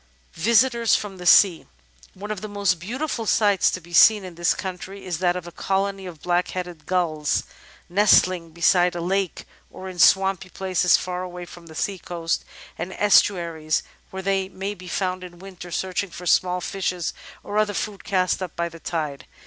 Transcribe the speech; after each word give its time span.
Visitors 0.33 0.95
from 0.95 1.17
the 1.17 1.27
Sea 1.27 1.67
One 2.15 2.31
of 2.31 2.41
the 2.41 2.47
most 2.47 2.79
beautiful 2.79 3.27
sights 3.27 3.69
to 3.69 3.79
be 3.79 3.93
seen 3.93 4.23
in 4.25 4.33
this 4.33 4.55
country 4.55 5.05
is 5.05 5.19
that 5.19 5.35
of 5.35 5.45
a 5.45 5.51
colony 5.51 6.07
of 6.07 6.23
Blackheaded 6.23 6.87
Gulls 6.87 7.43
nesting 7.87 8.49
beside 8.49 8.95
a 8.95 8.99
lake 8.99 9.45
or 9.69 9.87
in 9.87 9.99
swampy 9.99 10.49
places 10.49 10.97
far 10.97 11.21
away 11.21 11.45
from 11.45 11.67
the 11.67 11.75
sea 11.75 11.99
coast 11.99 12.43
and 12.79 12.93
estuaries 12.93 13.83
where 14.09 14.23
they 14.23 14.49
may 14.49 14.73
be 14.73 14.87
found 14.87 15.23
in 15.23 15.37
winter 15.37 15.69
searching 15.69 16.09
for 16.09 16.25
small 16.25 16.61
fishes 16.61 17.13
or 17.43 17.59
other 17.59 17.75
food 17.75 18.03
cast 18.03 18.41
up 18.41 18.55
by 18.55 18.69
the 18.69 18.79
tide. 18.79 19.27